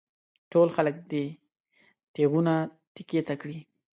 [0.51, 1.25] ټول خلک دې
[2.13, 2.55] تېغونه
[2.93, 3.59] تېکې ته کړي.